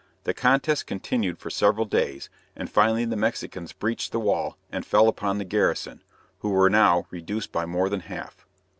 The 0.23 0.33
contest 0.33 0.87
continued 0.87 1.37
for 1.37 1.51
several 1.51 1.85
days, 1.85 2.31
and 2.55 2.71
finally 2.71 3.05
the 3.05 3.15
Mexicans 3.15 3.71
breached 3.71 4.11
the 4.11 4.19
wall 4.19 4.57
and 4.71 4.83
fell 4.83 5.07
upon 5.07 5.37
the 5.37 5.45
garrison, 5.45 6.01
who 6.39 6.49
were 6.49 6.71
now 6.71 7.05
reduced 7.11 7.51
by 7.51 7.67
more 7.67 7.87
than 7.87 7.99
half. 7.99 8.43